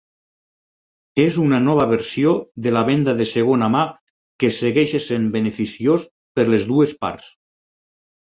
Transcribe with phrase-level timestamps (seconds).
[1.23, 2.31] És una nova versió
[2.67, 3.83] de la venda de segona mà
[4.45, 6.09] que segueix essent beneficiós
[6.41, 7.29] per les dues parts.